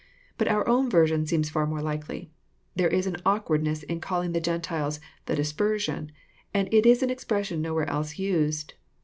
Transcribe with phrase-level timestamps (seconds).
[0.39, 2.31] But our own version seems far more likely.
[2.75, 6.11] There is an awkwardness in calling the Gentiles '* the dispersion,"
[6.55, 8.73] and it is an expression nowhere else used.